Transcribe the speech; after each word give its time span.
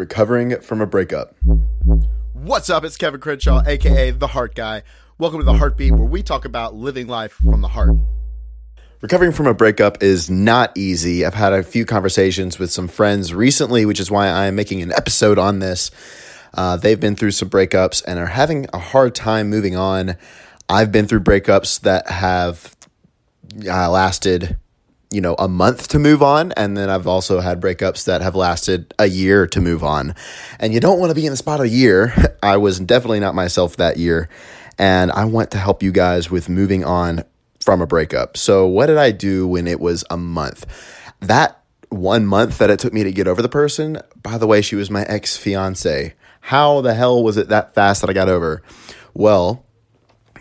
recovering 0.00 0.58
from 0.62 0.80
a 0.80 0.86
breakup. 0.86 1.34
What's 2.32 2.70
up? 2.70 2.84
It's 2.84 2.96
Kevin 2.96 3.20
Crenshaw, 3.20 3.62
aka 3.66 4.10
The 4.10 4.28
Heart 4.28 4.54
Guy. 4.54 4.82
Welcome 5.18 5.40
to 5.40 5.44
The 5.44 5.52
Heartbeat, 5.52 5.92
where 5.92 6.08
we 6.08 6.22
talk 6.22 6.46
about 6.46 6.74
living 6.74 7.06
life 7.06 7.32
from 7.32 7.60
the 7.60 7.68
heart. 7.68 7.90
Recovering 9.02 9.32
from 9.32 9.46
a 9.46 9.52
breakup 9.52 10.02
is 10.02 10.30
not 10.30 10.72
easy. 10.74 11.26
I've 11.26 11.34
had 11.34 11.52
a 11.52 11.62
few 11.62 11.84
conversations 11.84 12.58
with 12.58 12.72
some 12.72 12.88
friends 12.88 13.34
recently, 13.34 13.84
which 13.84 14.00
is 14.00 14.10
why 14.10 14.28
I 14.28 14.46
am 14.46 14.54
making 14.54 14.80
an 14.80 14.90
episode 14.90 15.38
on 15.38 15.58
this. 15.58 15.90
Uh, 16.54 16.78
they've 16.78 16.98
been 16.98 17.14
through 17.14 17.32
some 17.32 17.50
breakups 17.50 18.02
and 18.06 18.18
are 18.18 18.24
having 18.24 18.68
a 18.72 18.78
hard 18.78 19.14
time 19.14 19.50
moving 19.50 19.76
on. 19.76 20.16
I've 20.66 20.90
been 20.90 21.08
through 21.08 21.20
breakups 21.20 21.80
that 21.80 22.08
have 22.08 22.74
uh, 23.68 23.90
lasted 23.90 24.56
you 25.12 25.20
know, 25.20 25.34
a 25.38 25.48
month 25.48 25.88
to 25.88 25.98
move 25.98 26.22
on. 26.22 26.52
And 26.52 26.76
then 26.76 26.88
I've 26.88 27.06
also 27.06 27.40
had 27.40 27.60
breakups 27.60 28.04
that 28.04 28.22
have 28.22 28.36
lasted 28.36 28.94
a 28.98 29.06
year 29.06 29.46
to 29.48 29.60
move 29.60 29.82
on. 29.82 30.14
And 30.58 30.72
you 30.72 30.80
don't 30.80 31.00
want 31.00 31.10
to 31.10 31.14
be 31.14 31.26
in 31.26 31.32
the 31.32 31.36
spot 31.36 31.60
a 31.60 31.68
year. 31.68 32.36
I 32.42 32.56
was 32.56 32.78
definitely 32.78 33.20
not 33.20 33.34
myself 33.34 33.76
that 33.76 33.96
year. 33.96 34.28
And 34.78 35.10
I 35.10 35.24
want 35.24 35.50
to 35.50 35.58
help 35.58 35.82
you 35.82 35.92
guys 35.92 36.30
with 36.30 36.48
moving 36.48 36.84
on 36.84 37.24
from 37.58 37.82
a 37.82 37.86
breakup. 37.86 38.36
So, 38.36 38.66
what 38.66 38.86
did 38.86 38.96
I 38.96 39.10
do 39.10 39.46
when 39.46 39.66
it 39.66 39.80
was 39.80 40.04
a 40.08 40.16
month? 40.16 40.64
That 41.20 41.60
one 41.90 42.24
month 42.24 42.58
that 42.58 42.70
it 42.70 42.78
took 42.78 42.94
me 42.94 43.02
to 43.02 43.12
get 43.12 43.28
over 43.28 43.42
the 43.42 43.48
person, 43.48 44.00
by 44.22 44.38
the 44.38 44.46
way, 44.46 44.62
she 44.62 44.76
was 44.76 44.90
my 44.90 45.02
ex 45.02 45.36
fiance. 45.36 46.14
How 46.40 46.80
the 46.80 46.94
hell 46.94 47.22
was 47.22 47.36
it 47.36 47.48
that 47.48 47.74
fast 47.74 48.00
that 48.00 48.08
I 48.08 48.14
got 48.14 48.30
over? 48.30 48.62
Well, 49.12 49.66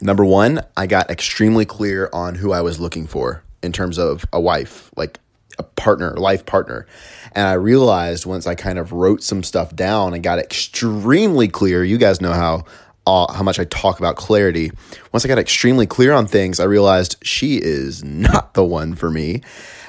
number 0.00 0.24
one, 0.24 0.60
I 0.76 0.86
got 0.86 1.10
extremely 1.10 1.64
clear 1.64 2.08
on 2.12 2.36
who 2.36 2.52
I 2.52 2.60
was 2.60 2.78
looking 2.78 3.08
for 3.08 3.42
in 3.62 3.72
terms 3.72 3.98
of 3.98 4.24
a 4.32 4.40
wife, 4.40 4.90
like 4.96 5.18
a 5.58 5.62
partner, 5.62 6.14
life 6.16 6.46
partner. 6.46 6.86
And 7.32 7.46
I 7.46 7.54
realized 7.54 8.26
once 8.26 8.46
I 8.46 8.54
kind 8.54 8.78
of 8.78 8.92
wrote 8.92 9.22
some 9.22 9.42
stuff 9.42 9.74
down 9.74 10.14
and 10.14 10.22
got 10.22 10.38
extremely 10.38 11.48
clear, 11.48 11.82
you 11.82 11.98
guys 11.98 12.20
know 12.20 12.32
how 12.32 12.64
uh, 13.06 13.32
how 13.32 13.42
much 13.42 13.58
I 13.58 13.64
talk 13.64 13.98
about 13.98 14.16
clarity. 14.16 14.70
Once 15.12 15.24
I 15.24 15.28
got 15.28 15.38
extremely 15.38 15.86
clear 15.86 16.12
on 16.12 16.26
things, 16.26 16.60
I 16.60 16.64
realized 16.64 17.16
she 17.22 17.56
is 17.56 18.04
not 18.04 18.52
the 18.52 18.64
one 18.64 18.94
for 18.94 19.10
me. 19.10 19.40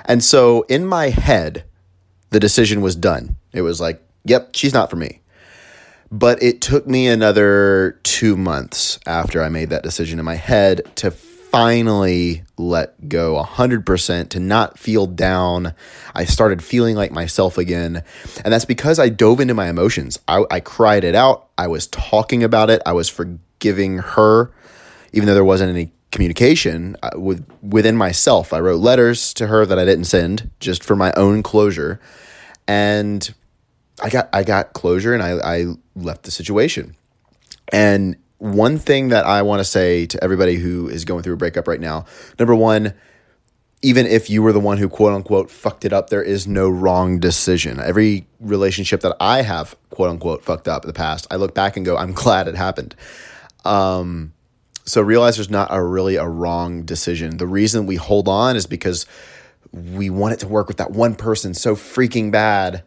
And 0.05 0.23
so 0.23 0.61
in 0.69 0.85
my 0.85 1.09
head, 1.09 1.65
the 2.29 2.39
decision 2.39 2.79
was 2.79 2.95
done. 2.95 3.35
It 3.51 3.61
was 3.61 3.81
like, 3.81 4.01
yep, 4.23 4.51
she's 4.53 4.73
not 4.73 4.89
for 4.89 4.95
me. 4.95 5.19
But 6.11 6.41
it 6.41 6.61
took 6.61 6.87
me 6.87 7.07
another 7.07 7.99
two 8.03 8.37
months 8.37 8.99
after 9.05 9.43
I 9.43 9.49
made 9.49 9.69
that 9.69 9.83
decision 9.83 10.17
in 10.17 10.25
my 10.25 10.35
head 10.35 10.83
to 10.95 11.11
finally 11.51 12.43
let 12.57 13.09
go 13.09 13.41
100% 13.43 14.29
to 14.29 14.39
not 14.39 14.77
feel 14.77 15.07
down. 15.07 15.73
I 16.13 16.25
started 16.25 16.63
feeling 16.63 16.95
like 16.95 17.11
myself 17.11 17.57
again. 17.57 18.03
And 18.43 18.53
that's 18.53 18.65
because 18.65 18.99
I 18.99 19.09
dove 19.09 19.39
into 19.39 19.53
my 19.53 19.67
emotions. 19.69 20.19
I, 20.27 20.43
I 20.51 20.59
cried 20.59 21.03
it 21.03 21.15
out. 21.15 21.49
I 21.57 21.67
was 21.67 21.87
talking 21.87 22.43
about 22.43 22.69
it. 22.69 22.81
I 22.85 22.93
was 22.93 23.09
forgiving 23.09 23.97
her, 23.99 24.51
even 25.11 25.27
though 25.27 25.33
there 25.33 25.43
wasn't 25.43 25.71
any 25.71 25.91
communication 26.11 26.95
uh, 27.03 27.11
with 27.15 27.45
within 27.61 27.95
myself. 27.95 28.53
I 28.53 28.59
wrote 28.59 28.79
letters 28.79 29.33
to 29.35 29.47
her 29.47 29.65
that 29.65 29.77
I 29.77 29.85
didn't 29.85 30.05
send 30.05 30.49
just 30.59 30.83
for 30.83 30.95
my 30.95 31.13
own 31.13 31.43
closure. 31.43 31.99
And 32.67 33.33
I 34.01 34.09
got 34.09 34.29
I 34.33 34.43
got 34.43 34.73
closure 34.73 35.13
and 35.13 35.23
I, 35.23 35.37
I 35.43 35.65
left 35.95 36.23
the 36.23 36.31
situation. 36.31 36.95
And 37.71 38.17
one 38.39 38.77
thing 38.77 39.09
that 39.09 39.25
I 39.25 39.41
want 39.41 39.59
to 39.59 39.65
say 39.65 40.05
to 40.07 40.23
everybody 40.23 40.55
who 40.55 40.89
is 40.89 41.05
going 41.05 41.23
through 41.23 41.33
a 41.33 41.37
breakup 41.37 41.67
right 41.67 41.79
now 41.79 42.05
number 42.39 42.55
one, 42.55 42.93
even 43.81 44.05
if 44.05 44.29
you 44.29 44.41
were 44.41 44.51
the 44.51 44.59
one 44.59 44.77
who 44.77 44.89
quote 44.89 45.13
unquote 45.13 45.49
fucked 45.49 45.85
it 45.85 45.93
up, 45.93 46.09
there 46.09 46.23
is 46.23 46.47
no 46.47 46.69
wrong 46.69 47.19
decision. 47.19 47.79
Every 47.79 48.27
relationship 48.39 49.01
that 49.01 49.15
I 49.19 49.41
have 49.41 49.75
quote 49.89 50.09
unquote 50.09 50.43
fucked 50.43 50.67
up 50.67 50.83
in 50.83 50.87
the 50.87 50.93
past, 50.93 51.27
I 51.31 51.35
look 51.35 51.53
back 51.53 51.77
and 51.77 51.85
go, 51.85 51.95
I'm 51.97 52.13
glad 52.13 52.47
it 52.47 52.55
happened. 52.55 52.95
Um, 53.63 54.33
so 54.85 55.01
realize 55.01 55.37
there's 55.37 55.49
not 55.49 55.67
a 55.71 55.83
really 55.83 56.15
a 56.15 56.27
wrong 56.27 56.83
decision. 56.83 57.37
The 57.37 57.47
reason 57.47 57.85
we 57.85 57.95
hold 57.95 58.27
on 58.27 58.55
is 58.55 58.65
because 58.65 59.05
we 59.71 60.09
want 60.09 60.33
it 60.33 60.39
to 60.39 60.47
work 60.47 60.67
with 60.67 60.77
that 60.77 60.91
one 60.91 61.15
person 61.15 61.53
so 61.53 61.75
freaking 61.75 62.31
bad. 62.31 62.83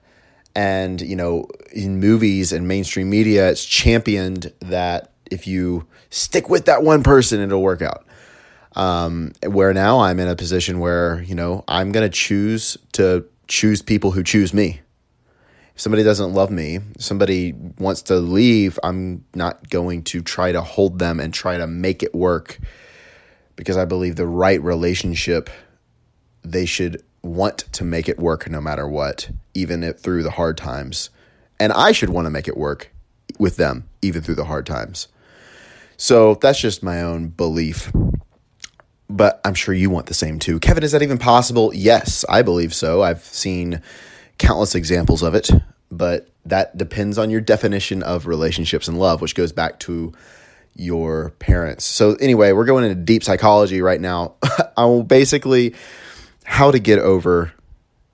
And, 0.55 1.01
you 1.01 1.17
know, 1.17 1.47
in 1.73 2.01
movies 2.01 2.53
and 2.53 2.67
mainstream 2.69 3.09
media, 3.09 3.49
it's 3.51 3.65
championed 3.65 4.53
that 4.61 5.13
if 5.33 5.47
you 5.47 5.87
stick 6.11 6.49
with 6.49 6.67
that 6.67 6.83
one 6.83 7.03
person, 7.03 7.41
it'll 7.41 7.63
work 7.63 7.83
out. 7.83 8.07
Um, 8.75 9.33
where 9.45 9.75
now 9.75 10.01
I'm 10.01 10.21
in 10.21 10.29
a 10.29 10.37
position 10.37 10.79
where, 10.79 11.23
you 11.23 11.35
know, 11.35 11.65
I'm 11.69 11.93
going 11.93 12.09
to 12.09 12.15
choose 12.15 12.77
to 12.93 13.27
choose 13.49 13.83
people 13.83 14.13
who 14.13 14.23
choose 14.23 14.55
me. 14.55 14.81
If 15.75 15.81
somebody 15.81 16.03
doesn't 16.03 16.33
love 16.33 16.51
me, 16.51 16.81
somebody 16.99 17.53
wants 17.79 18.03
to 18.03 18.17
leave, 18.17 18.79
I'm 18.83 19.25
not 19.35 19.69
going 19.71 20.05
to 20.05 20.23
try 20.23 20.53
to 20.53 20.63
hold 20.63 20.99
them 20.99 21.19
and 21.19 21.33
try 21.33 21.59
to 21.59 21.67
make 21.67 22.03
it 22.03 22.15
work 22.15 22.59
because 23.57 23.77
I 23.77 23.85
believe 23.85 24.17
the 24.17 24.27
right 24.27 24.63
relationship, 24.63 25.51
they 26.43 26.67
should 26.67 27.03
want 27.23 27.59
to 27.73 27.85
make 27.85 28.09
it 28.09 28.19
work 28.19 28.49
no 28.51 28.61
matter 28.61 28.89
what, 28.89 29.31
even 29.55 29.83
if 29.83 30.01
through 30.01 30.23
the 30.23 30.33
hard 30.33 30.57
times. 30.57 31.11
And 31.61 31.73
I 31.73 31.93
should 31.93 32.11
want 32.11 32.27
to 32.27 32.31
make 32.31 32.49
it 32.49 32.57
work 32.57 32.93
with 33.39 33.57
them, 33.57 33.89
even 34.03 34.23
through 34.23 34.35
the 34.35 34.47
hard 34.47 34.67
times. 34.67 35.09
So 35.97 36.35
that's 36.35 36.61
just 36.61 36.83
my 36.83 37.03
own 37.03 37.29
belief. 37.29 37.93
But 39.09 39.41
I'm 39.45 39.55
sure 39.55 39.75
you 39.75 39.91
want 39.91 40.07
the 40.07 40.15
same 40.15 40.39
too. 40.39 40.59
Kevin, 40.59 40.83
is 40.83 40.93
that 40.93 41.03
even 41.03 41.19
possible? 41.19 41.73
Yes, 41.75 42.25
I 42.29 42.43
believe 42.43 42.73
so. 42.75 43.03
I've 43.03 43.23
seen 43.23 43.83
countless 44.39 44.75
examples 44.75 45.23
of 45.23 45.35
it, 45.35 45.51
but 45.91 46.29
that 46.47 46.77
depends 46.77 47.19
on 47.19 47.31
your 47.31 47.41
definition 47.41 48.03
of 48.03 48.27
relationships 48.27 48.89
and 48.89 48.99
love, 48.99 49.21
which 49.21 49.35
goes 49.35 49.53
back 49.53 49.79
to 49.81 50.13
your 50.75 51.31
parents. 51.39 51.85
So, 51.85 52.15
anyway, 52.15 52.53
we're 52.53 52.65
going 52.65 52.85
into 52.85 52.97
deep 52.97 53.23
psychology 53.23 53.83
right 53.83 54.01
now. 54.01 54.35
I 54.77 54.87
will 54.87 55.03
basically 55.03 55.75
how 56.45 56.71
to 56.71 56.79
get 56.79 56.99
over 56.99 57.53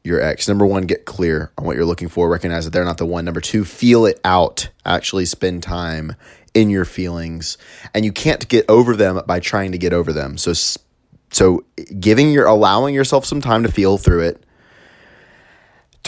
your 0.05 0.21
ex. 0.21 0.49
Number 0.49 0.67
one, 0.67 0.85
get 0.85 1.05
clear 1.05 1.53
on 1.59 1.65
what 1.65 1.77
you're 1.77 1.85
looking 1.85 2.09
for. 2.09 2.29
Recognize 2.29 2.65
that 2.65 2.73
they're 2.73 2.85
not 2.85 2.99
the 2.99 3.07
one. 3.07 3.25
Number 3.25 3.41
two, 3.41 3.65
feel 3.65 4.07
it 4.07 4.21
out. 4.25 4.69
Actually 4.85 5.27
spend 5.27 5.63
time 5.63 6.15
in 6.55 6.71
your 6.71 6.85
feelings 6.85 7.59
and 7.95 8.05
you 8.05 8.13
can't 8.13 8.49
get 8.49 8.65
over 8.69 8.97
them 8.97 9.21
by 9.27 9.41
trying 9.41 9.73
to 9.73 9.79
get 9.79 9.93
over 9.93 10.13
them. 10.13 10.39
So 10.39 10.53
so 11.31 11.65
giving 12.01 12.31
your 12.31 12.47
allowing 12.47 12.95
yourself 12.95 13.25
some 13.27 13.41
time 13.41 13.63
to 13.63 13.71
feel 13.71 13.99
through 13.99 14.23
it 14.23 14.45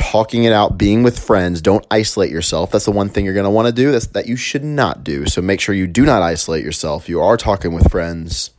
talking 0.01 0.45
it 0.45 0.53
out, 0.53 0.79
being 0.79 1.03
with 1.03 1.19
friends, 1.19 1.61
don't 1.61 1.87
isolate 1.91 2.31
yourself. 2.31 2.71
That's 2.71 2.87
the 2.87 2.91
one 2.91 3.11
thing 3.11 3.25
you're 3.25 3.35
going 3.35 3.45
to 3.45 3.51
want 3.51 3.67
to 3.67 3.73
do 3.73 3.93
that's, 3.93 4.07
that 4.09 4.27
you 4.27 4.37
should 4.37 4.65
not 4.65 5.05
do. 5.05 5.27
So 5.27 5.43
make 5.43 5.61
sure 5.61 5.75
you 5.75 5.87
do 5.87 6.05
not 6.05 6.23
isolate 6.23 6.65
yourself. 6.65 7.09
You 7.09 7.21
are 7.21 7.37
talking 7.37 7.75
with 7.75 7.91
friends, 7.91 8.51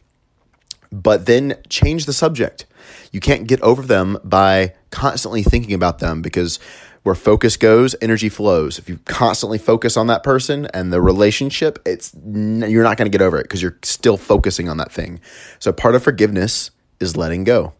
but 0.91 1.25
then 1.25 1.55
change 1.67 2.05
the 2.05 2.13
subject. 2.13 2.65
You 3.11 3.19
can't 3.19 3.47
get 3.47 3.61
over 3.61 3.81
them 3.81 4.17
by 4.23 4.75
constantly 4.91 5.41
thinking 5.41 5.73
about 5.73 5.99
them 5.99 6.21
because 6.21 6.59
where 7.03 7.15
focus 7.15 7.57
goes, 7.57 7.95
energy 8.01 8.29
flows. 8.29 8.77
If 8.77 8.87
you 8.87 8.99
constantly 9.05 9.57
focus 9.57 9.97
on 9.97 10.07
that 10.07 10.23
person 10.23 10.67
and 10.67 10.93
the 10.93 11.01
relationship, 11.01 11.79
it's 11.85 12.13
you're 12.13 12.83
not 12.83 12.97
going 12.97 13.11
to 13.11 13.17
get 13.17 13.23
over 13.23 13.39
it 13.39 13.43
because 13.43 13.61
you're 13.61 13.77
still 13.83 14.17
focusing 14.17 14.69
on 14.69 14.77
that 14.77 14.91
thing. 14.91 15.19
So 15.59 15.71
part 15.71 15.95
of 15.95 16.03
forgiveness 16.03 16.71
is 16.99 17.17
letting 17.17 17.43
go. 17.43 17.73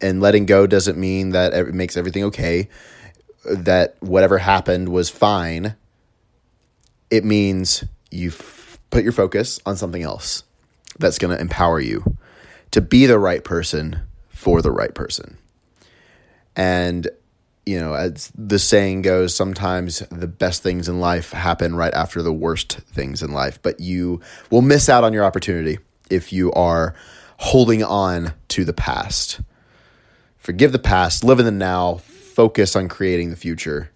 And 0.00 0.20
letting 0.20 0.46
go 0.46 0.66
doesn't 0.66 0.98
mean 0.98 1.30
that 1.30 1.54
it 1.54 1.74
makes 1.74 1.96
everything 1.96 2.22
okay, 2.24 2.68
that 3.44 3.96
whatever 4.00 4.38
happened 4.38 4.90
was 4.90 5.10
fine. 5.10 5.74
It 7.10 7.24
means 7.24 7.84
you 8.10 8.32
put 8.90 9.02
your 9.02 9.12
focus 9.12 9.60
on 9.66 9.76
something 9.76 10.02
else 10.02 10.44
that's 10.98 11.18
going 11.18 11.34
to 11.34 11.40
empower 11.40 11.80
you 11.80 12.16
to 12.70 12.80
be 12.80 13.06
the 13.06 13.18
right 13.18 13.42
person 13.42 14.00
for 14.28 14.62
the 14.62 14.70
right 14.70 14.94
person. 14.94 15.38
And 16.54 17.08
you 17.68 17.78
know, 17.78 17.92
as 17.92 18.32
the 18.34 18.58
saying 18.58 19.02
goes, 19.02 19.34
sometimes 19.34 19.98
the 20.10 20.26
best 20.26 20.62
things 20.62 20.88
in 20.88 21.00
life 21.00 21.32
happen 21.32 21.76
right 21.76 21.92
after 21.92 22.22
the 22.22 22.32
worst 22.32 22.72
things 22.78 23.22
in 23.22 23.32
life, 23.32 23.60
but 23.60 23.78
you 23.78 24.22
will 24.50 24.62
miss 24.62 24.88
out 24.88 25.04
on 25.04 25.12
your 25.12 25.22
opportunity 25.22 25.78
if 26.08 26.32
you 26.32 26.50
are 26.52 26.94
holding 27.36 27.84
on 27.84 28.32
to 28.48 28.64
the 28.64 28.72
past. 28.72 29.42
Forgive 30.38 30.72
the 30.72 30.78
past, 30.78 31.22
live 31.22 31.38
in 31.40 31.44
the 31.44 31.50
now, 31.50 31.96
focus 31.96 32.74
on 32.74 32.88
creating 32.88 33.28
the 33.28 33.36
future. 33.36 33.90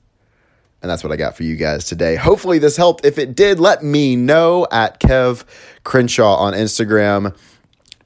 And 0.82 0.90
that's 0.90 1.02
what 1.02 1.10
I 1.10 1.16
got 1.16 1.34
for 1.34 1.44
you 1.44 1.56
guys 1.56 1.86
today. 1.86 2.16
Hopefully, 2.16 2.58
this 2.58 2.76
helped. 2.76 3.06
If 3.06 3.16
it 3.16 3.34
did, 3.34 3.58
let 3.58 3.82
me 3.82 4.16
know 4.16 4.66
at 4.70 5.00
Kev 5.00 5.44
Crenshaw 5.82 6.34
on 6.34 6.52
Instagram. 6.52 7.34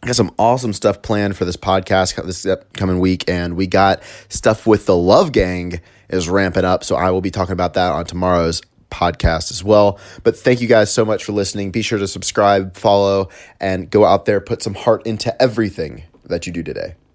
I 0.03 0.09
got 0.09 0.17
some 0.17 0.35
awesome 0.39 0.73
stuff 0.73 1.03
planned 1.03 1.37
for 1.37 1.45
this 1.45 1.57
podcast 1.57 2.23
this 2.27 2.45
upcoming 2.45 3.01
week, 3.01 3.25
and 3.29 3.57
we 3.57 3.67
got 3.67 4.03
stuff 4.29 4.67
with 4.67 4.87
the 4.87 4.97
Love 4.97 5.33
Gang 5.33 5.81
is 6.09 6.29
ramping 6.29 6.65
up. 6.65 6.85
So 6.85 6.97
I 6.97 7.11
will 7.11 7.21
be 7.21 7.31
talking 7.31 7.53
about 7.53 7.75
that 7.75 7.93
on 7.93 8.05
tomorrow's 8.05 8.61
podcast 8.91 9.51
as 9.51 9.65
well. 9.65 9.99
But 10.23 10.37
thank 10.37 10.61
you 10.61 10.69
guys 10.69 10.93
so 10.93 11.05
much 11.05 11.25
for 11.25 11.33
listening. 11.33 11.71
Be 11.71 11.83
sure 11.83 11.99
to 11.99 12.09
subscribe, 12.09 12.77
follow, 12.77 13.29
and 13.61 13.91
go 13.91 14.05
out 14.05 14.25
there, 14.25 14.41
put 14.41 14.63
some 14.63 14.75
heart 14.75 15.07
into 15.07 15.41
everything 15.41 16.05
that 16.25 16.47
you 16.47 16.53
do 16.53 16.63
today. 16.63 16.95